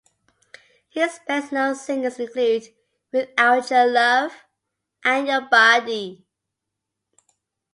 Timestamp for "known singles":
1.51-2.17